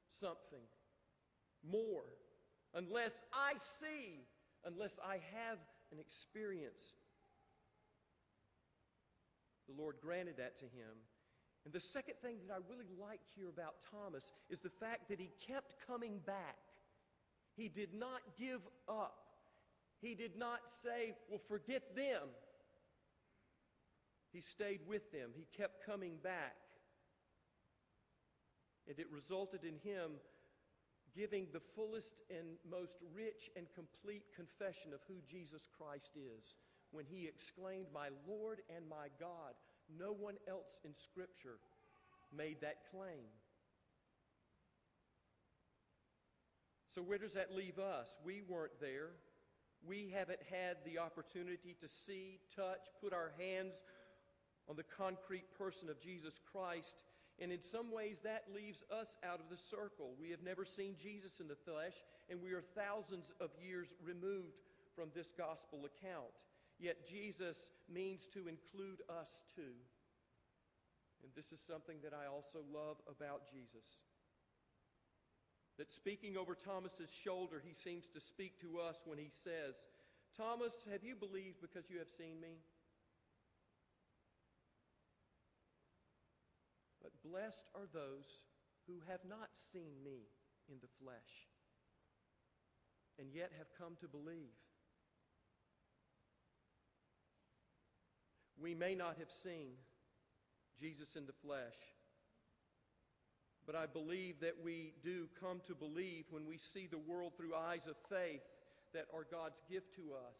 [0.08, 0.62] something
[1.68, 2.04] more.
[2.74, 4.26] Unless I see,
[4.64, 5.58] unless I have
[5.92, 6.94] an experience.
[9.68, 10.94] The Lord granted that to him.
[11.64, 15.18] And the second thing that I really like here about Thomas is the fact that
[15.18, 16.58] he kept coming back.
[17.56, 19.16] He did not give up.
[20.00, 22.28] He did not say, Well, forget them.
[24.32, 25.30] He stayed with them.
[25.34, 26.56] He kept coming back.
[28.86, 30.12] And it resulted in him
[31.16, 36.58] giving the fullest and most rich and complete confession of who Jesus Christ is
[36.90, 39.54] when he exclaimed, My Lord and my God.
[39.98, 41.58] No one else in Scripture
[42.36, 43.24] made that claim.
[46.92, 48.18] So, where does that leave us?
[48.24, 49.10] We weren't there.
[49.86, 53.82] We haven't had the opportunity to see, touch, put our hands
[54.68, 57.04] on the concrete person of Jesus Christ.
[57.40, 60.14] And in some ways, that leaves us out of the circle.
[60.18, 61.92] We have never seen Jesus in the flesh,
[62.30, 64.56] and we are thousands of years removed
[64.94, 66.32] from this gospel account.
[66.78, 69.76] Yet Jesus means to include us too.
[71.22, 74.00] And this is something that I also love about Jesus.
[75.76, 79.74] That speaking over Thomas's shoulder, he seems to speak to us when he says,
[80.36, 82.60] Thomas, have you believed because you have seen me?
[87.30, 88.40] Blessed are those
[88.86, 90.28] who have not seen me
[90.70, 91.48] in the flesh
[93.18, 94.56] and yet have come to believe.
[98.60, 99.72] We may not have seen
[100.80, 101.76] Jesus in the flesh,
[103.66, 107.54] but I believe that we do come to believe when we see the world through
[107.54, 108.42] eyes of faith
[108.94, 110.38] that are God's gift to us.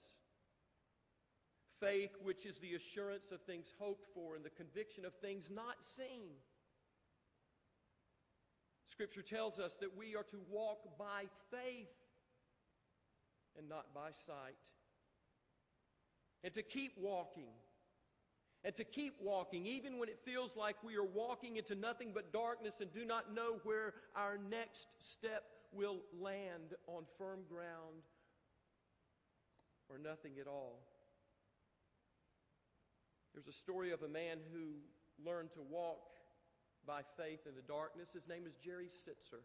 [1.80, 5.84] Faith, which is the assurance of things hoped for and the conviction of things not
[5.84, 6.36] seen.
[8.96, 11.92] Scripture tells us that we are to walk by faith
[13.58, 14.56] and not by sight.
[16.42, 17.52] And to keep walking
[18.64, 22.32] and to keep walking, even when it feels like we are walking into nothing but
[22.32, 25.42] darkness and do not know where our next step
[25.74, 28.00] will land on firm ground
[29.90, 30.78] or nothing at all.
[33.34, 34.76] There's a story of a man who
[35.22, 35.98] learned to walk
[36.86, 38.08] by faith in the darkness.
[38.14, 39.42] His name is Jerry Sittser.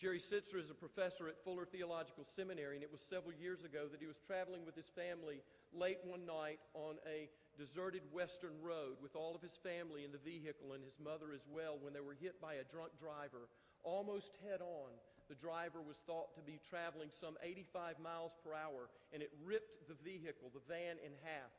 [0.00, 3.86] Jerry Sittser is a professor at Fuller Theological Seminary, and it was several years ago
[3.92, 5.38] that he was traveling with his family
[5.72, 10.18] late one night on a deserted western road with all of his family in the
[10.18, 13.46] vehicle and his mother as well when they were hit by a drunk driver
[13.84, 14.90] almost head on.
[15.28, 19.88] The driver was thought to be traveling some 85 miles per hour, and it ripped
[19.88, 21.52] the vehicle, the van, in half,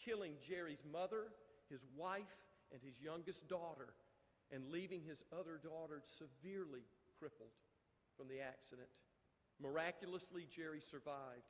[0.00, 1.30] killing Jerry's mother,
[1.68, 2.34] his wife,
[2.72, 3.94] and his youngest daughter,
[4.50, 6.84] and leaving his other daughter severely
[7.18, 7.54] crippled
[8.16, 8.88] from the accident.
[9.60, 11.48] Miraculously, Jerry survived.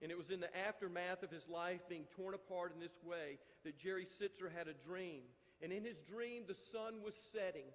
[0.00, 3.38] And it was in the aftermath of his life being torn apart in this way
[3.64, 5.22] that Jerry Sittser had a dream.
[5.60, 7.66] And in his dream, the sun was setting,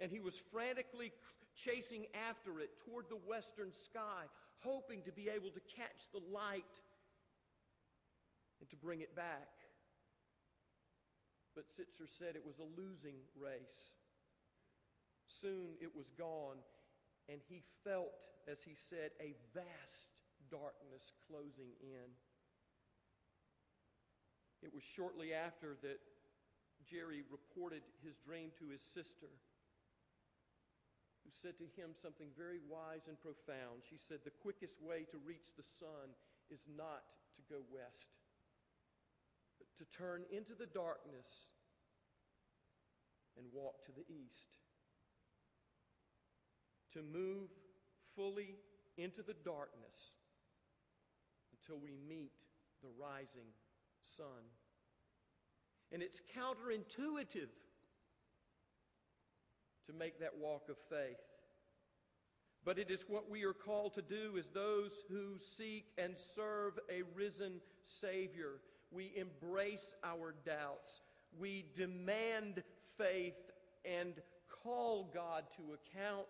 [0.00, 1.12] and he was frantically
[1.54, 4.24] chasing after it toward the western sky,
[4.60, 6.64] hoping to be able to catch the light
[8.60, 9.55] and to bring it back.
[11.56, 13.96] But Sittser said it was a losing race.
[15.24, 16.60] Soon it was gone,
[17.32, 18.12] and he felt,
[18.46, 20.12] as he said, a vast
[20.50, 22.12] darkness closing in.
[24.62, 25.98] It was shortly after that
[26.84, 29.32] Jerry reported his dream to his sister,
[31.24, 33.82] who said to him something very wise and profound.
[33.88, 36.12] She said, The quickest way to reach the sun
[36.50, 37.02] is not
[37.34, 38.14] to go west,
[39.78, 41.26] to turn into the darkness
[43.36, 44.48] and walk to the east.
[46.92, 47.50] To move
[48.14, 48.56] fully
[48.96, 50.12] into the darkness
[51.52, 52.32] until we meet
[52.82, 53.52] the rising
[54.02, 54.48] sun.
[55.92, 57.50] And it's counterintuitive
[59.86, 61.20] to make that walk of faith.
[62.64, 66.78] But it is what we are called to do as those who seek and serve
[66.90, 68.54] a risen Savior.
[68.90, 71.02] We embrace our doubts.
[71.38, 72.62] We demand
[72.96, 73.50] faith
[73.84, 74.14] and
[74.62, 76.26] call God to account.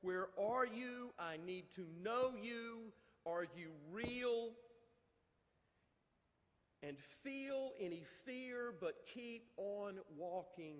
[0.00, 1.10] Where are you?
[1.18, 2.92] I need to know you.
[3.26, 4.50] Are you real?
[6.82, 10.76] And feel any fear, but keep on walking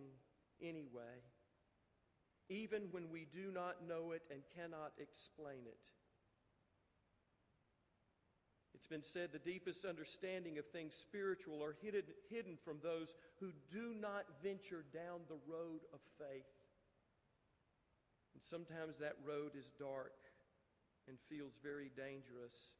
[0.63, 1.23] anyway
[2.49, 5.79] even when we do not know it and cannot explain it.
[8.79, 13.51] It's been said the deepest understanding of things spiritual are hidden, hidden from those who
[13.69, 16.47] do not venture down the road of faith.
[18.35, 20.15] And sometimes that road is dark
[21.09, 22.71] and feels very dangerous.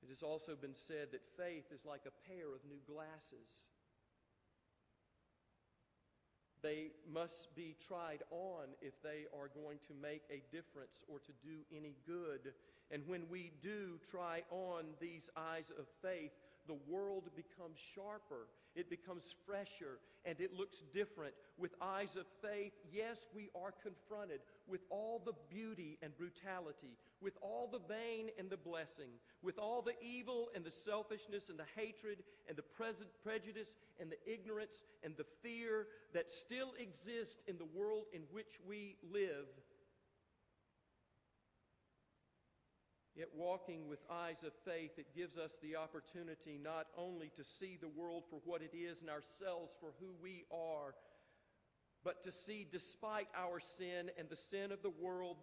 [0.00, 3.66] It has also been said that faith is like a pair of new glasses.
[6.62, 11.32] They must be tried on if they are going to make a difference or to
[11.42, 12.54] do any good.
[12.92, 16.32] And when we do try on these eyes of faith,
[16.68, 21.34] the world becomes sharper, it becomes fresher, and it looks different.
[21.58, 27.34] With eyes of faith, yes, we are confronted with all the beauty and brutality, with
[27.40, 29.10] all the bane and the blessing,
[29.42, 32.18] with all the evil and the selfishness and the hatred
[32.48, 37.68] and the present prejudice and the ignorance and the fear that still exist in the
[37.74, 39.46] world in which we live.
[43.14, 47.76] Yet, walking with eyes of faith, it gives us the opportunity not only to see
[47.78, 50.94] the world for what it is and ourselves for who we are,
[52.04, 55.36] but to see, despite our sin and the sin of the world,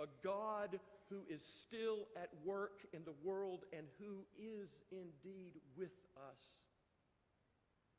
[0.00, 5.94] a God who is still at work in the world and who is indeed with
[6.16, 6.42] us,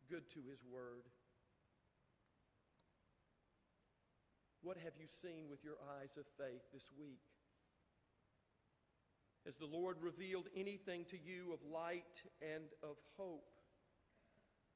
[0.10, 1.06] good to his word.
[4.62, 7.22] What have you seen with your eyes of faith this week?
[9.46, 13.46] Has the Lord revealed anything to you of light and of hope?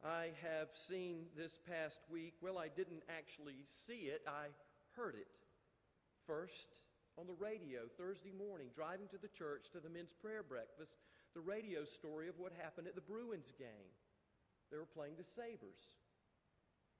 [0.05, 4.53] I have seen this past week, well, I didn't actually see it, I
[4.95, 5.27] heard it
[6.27, 6.85] first
[7.17, 10.95] on the radio Thursday morning, driving to the church to the men's prayer breakfast,
[11.33, 13.91] the radio story of what happened at the Bruins game.
[14.69, 15.97] They were playing the Sabres.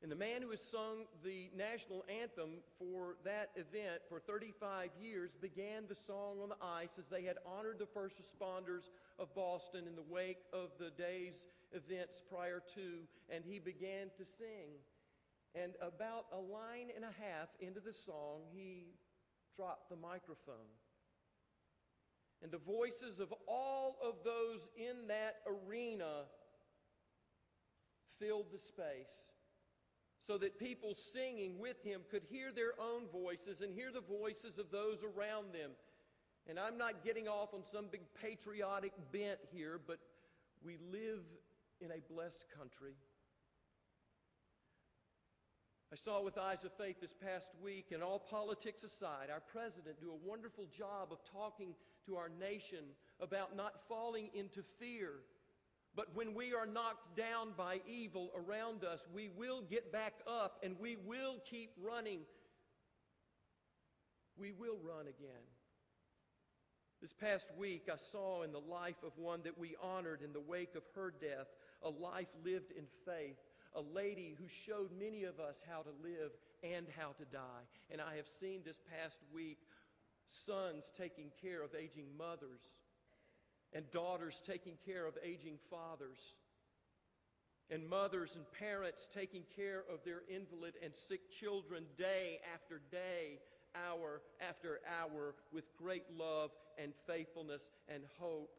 [0.02, 5.32] And the man who has sung the national anthem for that event for 35 years
[5.42, 8.90] began the song on the ice as they had honored the first responders
[9.20, 14.26] of Boston in the wake of the day's events prior to, and he began to
[14.26, 14.80] sing.
[15.54, 18.94] And about a line and a half into the song, he
[19.58, 20.72] dropped the microphone.
[22.42, 26.24] And the voices of all of those in that arena
[28.18, 29.28] filled the space
[30.30, 34.60] so that people singing with him could hear their own voices and hear the voices
[34.60, 35.72] of those around them.
[36.48, 39.98] And I'm not getting off on some big patriotic bent here, but
[40.64, 41.24] we live
[41.82, 42.94] in a blessed country.
[45.92, 50.00] I saw with eyes of faith this past week, and all politics aside, our president
[50.00, 51.74] do a wonderful job of talking
[52.06, 52.86] to our nation
[53.20, 55.10] about not falling into fear
[55.96, 60.60] but when we are knocked down by evil around us, we will get back up
[60.64, 62.20] and we will keep running.
[64.38, 65.44] We will run again.
[67.02, 70.42] This past week, I saw in the life of one that we honored in the
[70.42, 71.48] wake of her death
[71.82, 73.38] a life lived in faith,
[73.74, 76.32] a lady who showed many of us how to live
[76.64, 77.64] and how to die.
[77.90, 79.60] And I have seen this past week
[80.30, 82.62] sons taking care of aging mothers
[83.74, 86.36] and daughters taking care of aging fathers,
[87.70, 93.40] and mothers and parents taking care of their invalid and sick children day after day,
[93.76, 96.50] hour after hour, with great love
[96.82, 98.50] and faithfulness and hope.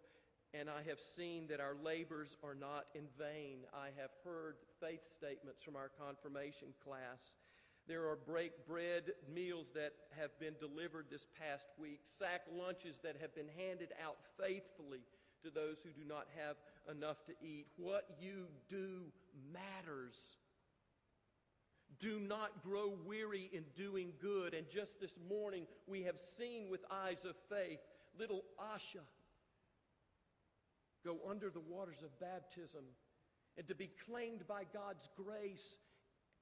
[0.55, 3.67] And I have seen that our labors are not in vain.
[3.75, 7.35] I have heard faith statements from our confirmation class.
[7.91, 13.17] There are break bread meals that have been delivered this past week, sack lunches that
[13.21, 15.01] have been handed out faithfully
[15.43, 16.55] to those who do not have
[16.89, 17.67] enough to eat.
[17.77, 19.11] What you do
[19.53, 20.37] matters.
[21.99, 24.55] Do not grow weary in doing good.
[24.55, 27.81] And just this morning, we have seen with eyes of faith
[28.17, 29.03] little Asha
[31.05, 32.85] go under the waters of baptism
[33.59, 35.75] and to be claimed by God's grace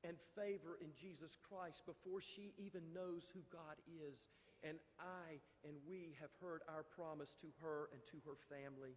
[0.05, 4.29] and favor in Jesus Christ before she even knows who God is.
[4.63, 8.95] And I and we have heard our promise to her and to her family.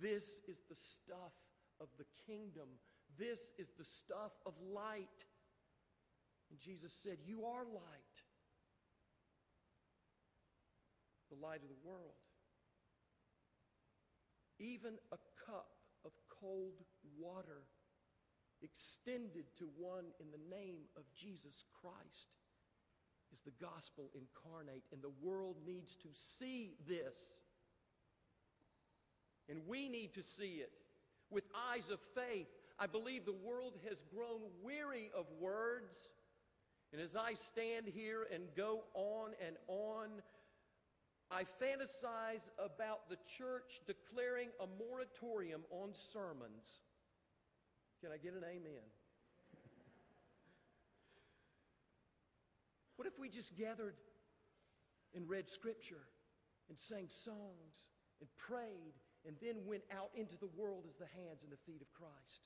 [0.00, 1.34] This is the stuff
[1.80, 2.68] of the kingdom.
[3.18, 5.26] This is the stuff of light.
[6.50, 8.16] And Jesus said, You are light,
[11.30, 12.18] the light of the world.
[14.58, 15.70] Even a cup
[16.04, 16.82] of cold
[17.18, 17.62] water
[18.62, 22.28] extended to one in the name of Jesus Christ
[23.32, 26.08] is the gospel incarnate, and the world needs to
[26.38, 27.18] see this.
[29.48, 30.70] And we need to see it
[31.30, 32.48] with eyes of faith.
[32.78, 36.10] I believe the world has grown weary of words.
[36.92, 40.22] And as I stand here and go on and on,
[41.30, 46.80] I fantasize about the church declaring a moratorium on sermons.
[48.02, 48.82] Can I get an amen?
[52.96, 53.94] what if we just gathered
[55.14, 56.02] and read scripture
[56.68, 57.86] and sang songs
[58.20, 58.94] and prayed
[59.24, 62.42] and then went out into the world as the hands and the feet of Christ?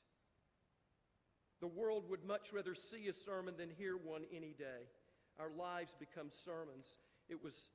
[1.62, 4.92] The world would much rather see a sermon than hear one any day.
[5.40, 6.86] Our lives become sermons.
[7.30, 7.70] It was,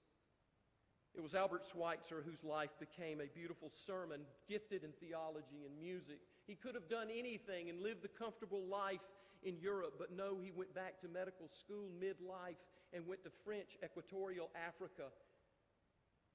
[1.15, 6.19] it was Albert Schweitzer whose life became a beautiful sermon, gifted in theology and music.
[6.47, 9.01] He could have done anything and lived the comfortable life
[9.43, 12.59] in Europe, but no, he went back to medical school midlife
[12.93, 15.09] and went to French Equatorial Africa.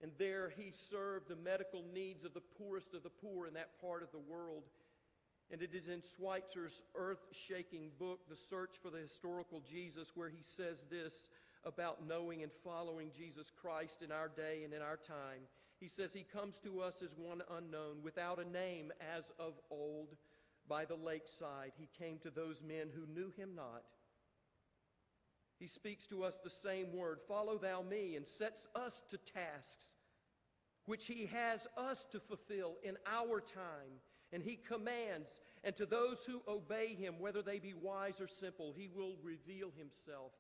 [0.03, 3.81] And there he served the medical needs of the poorest of the poor in that
[3.81, 4.65] part of the world.
[5.51, 10.29] And it is in Schweitzer's earth shaking book, The Search for the Historical Jesus, where
[10.29, 11.23] he says this
[11.65, 15.43] about knowing and following Jesus Christ in our day and in our time.
[15.81, 20.17] He says, He comes to us as one unknown, without a name, as of old.
[20.69, 23.85] By the lakeside, He came to those men who knew Him not.
[25.59, 29.87] He speaks to us the same word, Follow thou me, and sets us to tasks
[30.87, 34.01] which He has us to fulfill in our time
[34.33, 35.31] and he commands,
[35.65, 39.71] and to those who obey him, whether they be wise or simple, he will reveal
[39.77, 40.33] himself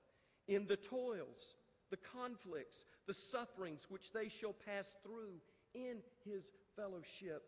[0.48, 1.54] in the toils,
[1.90, 5.40] the conflicts, the sufferings which they shall pass through
[5.74, 7.42] in his fellowship.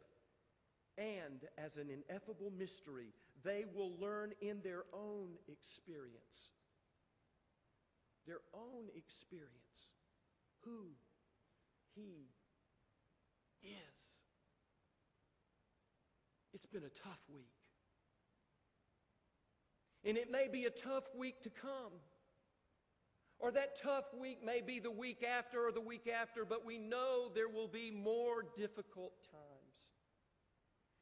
[0.96, 3.12] And as an ineffable mystery,
[3.44, 6.50] they will learn in their own experience.
[8.26, 9.88] Their own experience
[10.64, 10.88] who
[11.94, 12.28] he
[13.62, 14.04] is.
[16.52, 17.44] It's been a tough week.
[20.04, 21.92] And it may be a tough week to come.
[23.40, 26.76] Or that tough week may be the week after or the week after, but we
[26.76, 29.58] know there will be more difficult times.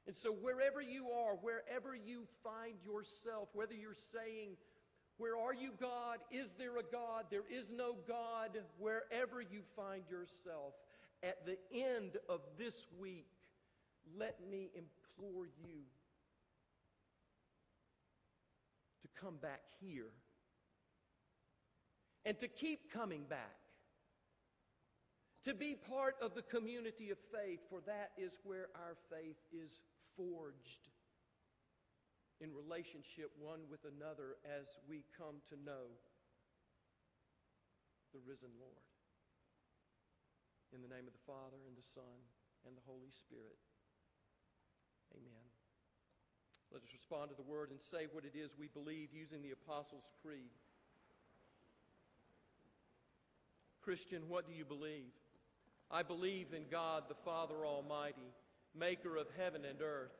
[0.06, 4.50] And so, wherever you are, wherever you find yourself, whether you're saying,
[5.16, 6.18] Where are you, God?
[6.30, 7.24] Is there a God?
[7.30, 8.58] There is no God.
[8.78, 10.74] Wherever you find yourself,
[11.22, 13.26] at the end of this week,
[14.16, 15.80] let me implore you
[19.02, 20.12] to come back here
[22.26, 23.54] and to keep coming back.
[25.44, 29.78] To be part of the community of faith, for that is where our faith is
[30.18, 30.90] forged
[32.42, 35.94] in relationship one with another as we come to know
[38.10, 38.90] the risen Lord.
[40.74, 42.18] In the name of the Father, and the Son,
[42.66, 43.62] and the Holy Spirit.
[45.14, 45.46] Amen.
[46.74, 49.54] Let us respond to the word and say what it is we believe using the
[49.54, 50.50] Apostles' Creed.
[53.86, 55.14] Christian, what do you believe?
[55.92, 58.34] I believe in God the Father Almighty,
[58.76, 60.10] maker of heaven and earth,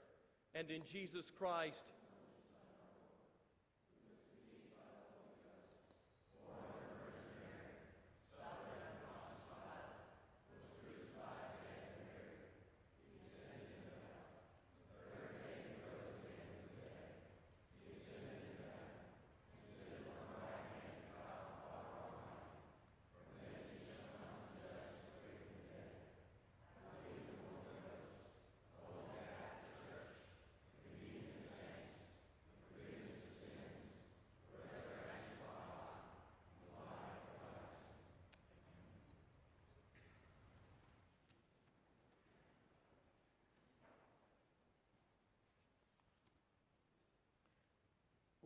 [0.55, 1.91] and in Jesus Christ,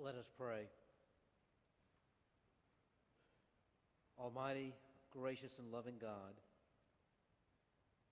[0.02, 0.64] Let us pray.
[4.18, 4.72] Almighty,
[5.10, 6.40] gracious, and loving God,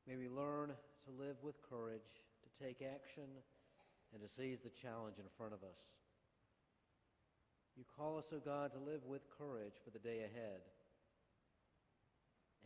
[0.06, 3.24] may we learn to live with courage, to take action,
[4.12, 5.80] and to seize the challenge in front of us.
[7.74, 10.60] You call us, O God, to live with courage for the day ahead.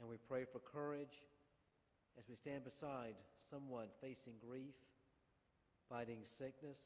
[0.01, 1.23] And we pray for courage
[2.19, 3.15] as we stand beside
[3.49, 4.75] someone facing grief,
[5.89, 6.79] fighting sickness,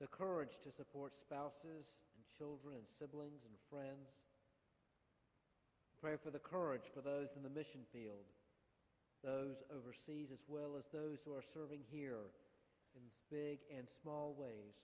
[0.00, 4.14] the courage to support spouses and children and siblings and friends.
[6.00, 8.30] Pray for the courage for those in the mission field,
[9.24, 12.30] those overseas, as well as those who are serving here
[12.94, 14.78] in big and small ways.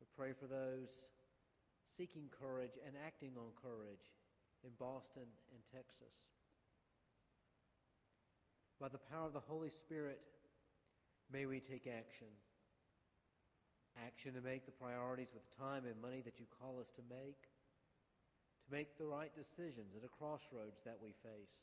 [0.00, 0.90] We pray for those
[1.96, 4.10] seeking courage and acting on courage
[4.64, 6.26] in Boston and Texas.
[8.80, 10.18] By the power of the Holy Spirit,
[11.32, 12.26] may we take action.
[14.02, 17.46] Action to make the priorities with time and money that you call us to make,
[18.66, 21.62] to make the right decisions at a crossroads that we face.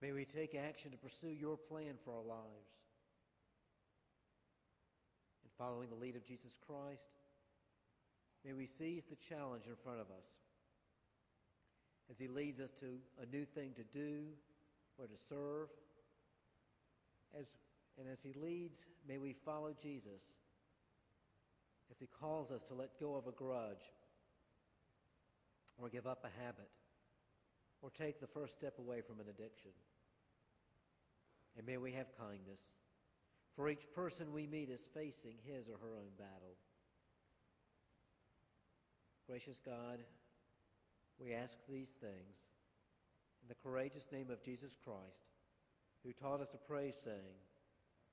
[0.00, 2.70] May we take action to pursue your plan for our lives.
[5.42, 7.10] And following the lead of Jesus Christ,
[8.44, 10.28] may we seize the challenge in front of us
[12.10, 12.86] as he leads us to
[13.20, 14.24] a new thing to do
[14.98, 15.68] or to serve.
[17.38, 17.46] As,
[17.98, 20.22] and as he leads, may we follow Jesus
[21.90, 23.92] as he calls us to let go of a grudge
[25.76, 26.70] or give up a habit
[27.82, 29.70] or take the first step away from an addiction.
[31.56, 32.60] And may we have kindness,
[33.56, 36.56] for each person we meet is facing his or her own battle.
[39.26, 39.98] Gracious God,
[41.18, 42.36] we ask these things
[43.42, 45.26] in the courageous name of Jesus Christ,
[46.04, 47.36] who taught us to pray, saying,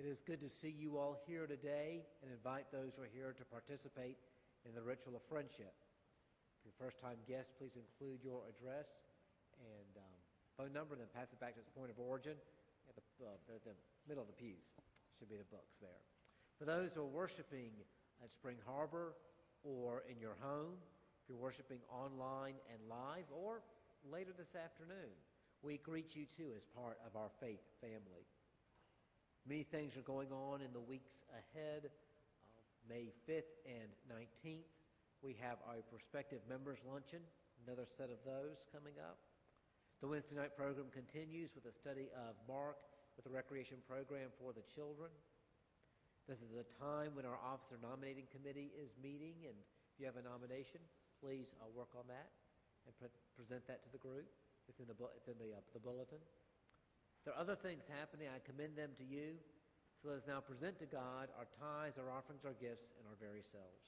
[0.00, 3.36] It is good to see you all here today and invite those who are here
[3.36, 4.16] to participate
[4.64, 5.76] in the ritual of friendship.
[6.56, 8.88] If you're a first time guest, please include your address
[9.60, 10.16] and um,
[10.56, 12.40] phone number, and then pass it back to its point of origin
[12.88, 13.76] at the, uh, the
[14.08, 14.64] middle of the pews.
[15.12, 16.00] Should be the books there.
[16.56, 17.76] For those who are worshiping
[18.24, 19.12] at Spring Harbor
[19.60, 20.80] or in your home,
[21.20, 23.60] if you're worshiping online and live, or
[24.08, 25.12] later this afternoon,
[25.60, 28.24] we greet you too as part of our faith family.
[29.42, 31.90] Many things are going on in the weeks ahead.
[31.90, 31.90] Uh,
[32.86, 34.70] May 5th and 19th,
[35.18, 37.26] we have our prospective members luncheon,
[37.66, 39.18] another set of those coming up.
[39.98, 42.78] The Wednesday night program continues with a study of Mark
[43.18, 45.10] with the recreation program for the children.
[46.30, 50.18] This is the time when our officer nominating committee is meeting, and if you have
[50.18, 50.78] a nomination,
[51.18, 52.30] please uh, work on that
[52.86, 54.30] and pre- present that to the group.
[54.70, 56.22] It's in the, bu- it's in the, uh, the bulletin.
[57.24, 58.28] There are other things happening.
[58.28, 59.38] I commend them to you.
[60.02, 63.14] So let us now present to God our tithes, our offerings, our gifts, and our
[63.22, 63.86] very selves.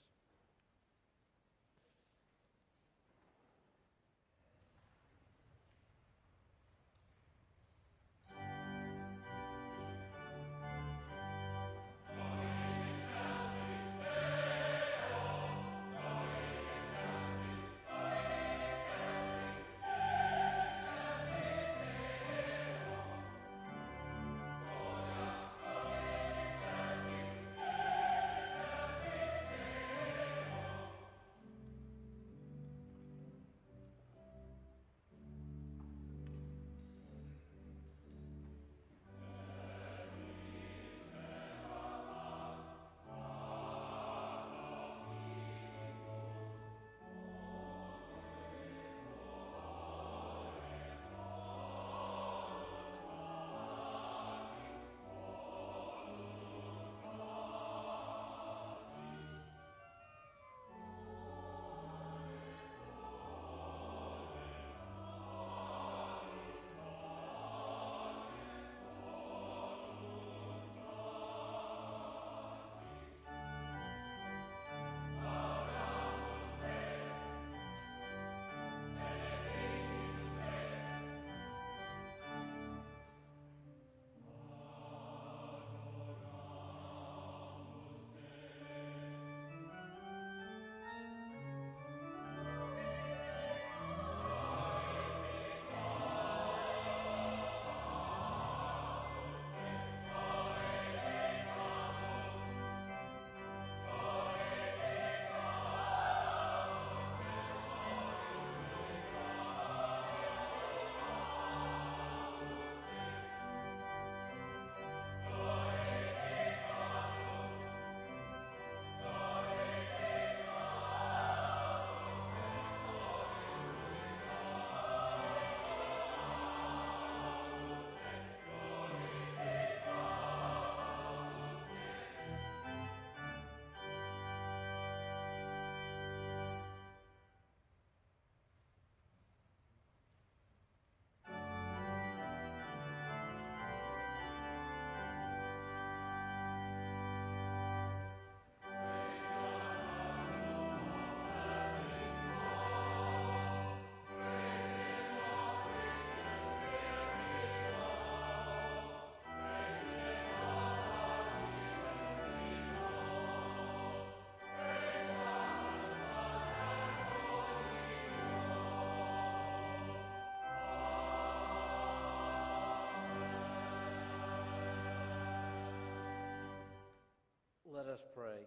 [177.88, 178.46] Us pray.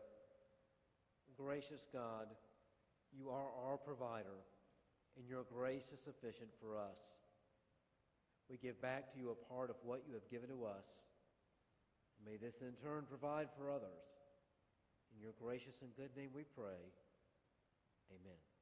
[1.38, 2.28] Gracious God,
[3.12, 4.42] you are our provider,
[5.18, 6.98] and your grace is sufficient for us.
[8.50, 10.86] We give back to you a part of what you have given to us.
[12.26, 14.08] May this in turn provide for others.
[15.14, 16.82] In your gracious and good name we pray.
[18.12, 18.57] Amen.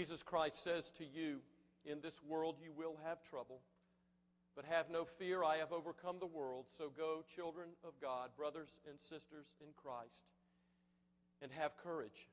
[0.00, 1.40] Jesus Christ says to you,
[1.84, 3.60] In this world you will have trouble,
[4.56, 6.64] but have no fear, I have overcome the world.
[6.74, 10.32] So go, children of God, brothers and sisters in Christ,
[11.42, 12.28] and have courage.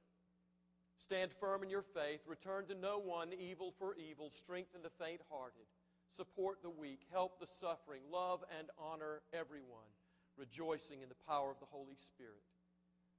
[0.98, 5.20] Stand firm in your faith, return to no one evil for evil, strengthen the faint
[5.30, 5.68] hearted,
[6.10, 9.92] support the weak, help the suffering, love and honor everyone,
[10.38, 12.48] rejoicing in the power of the Holy Spirit.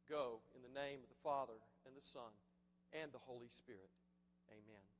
[0.09, 2.33] Go in the name of the Father, and the Son,
[2.99, 3.91] and the Holy Spirit.
[4.51, 4.98] Amen.